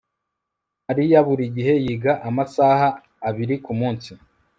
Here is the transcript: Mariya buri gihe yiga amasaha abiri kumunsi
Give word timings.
Mariya 0.87 1.17
buri 1.27 1.45
gihe 1.55 1.73
yiga 1.83 2.13
amasaha 2.29 2.87
abiri 3.27 3.55
kumunsi 3.65 4.11